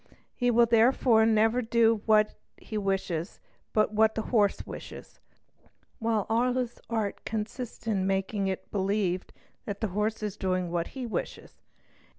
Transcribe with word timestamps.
He 0.33 0.49
will 0.49 0.65
therefore 0.65 1.27
never 1.27 1.61
do 1.61 2.01
what 2.07 2.33
he 2.57 2.75
/ 2.77 2.77
wishes 2.79 3.39
but 3.71 3.93
what 3.93 4.15
the 4.15 4.23
horse 4.33 4.65
wishes, 4.65 5.19
while 5.99 6.25
all 6.27 6.53
his 6.53 6.79
art 6.89 7.17
will 7.17 7.21
consist 7.29 7.85
in 7.85 8.07
making 8.07 8.47
it 8.47 8.63
be 8.71 8.77
believed 8.79 9.31
that 9.65 9.79
the 9.79 9.89
horse 9.89 10.23
is 10.23 10.37
doing 10.37 10.71
what 10.71 10.87
he 10.97 11.05
wishes. 11.05 11.61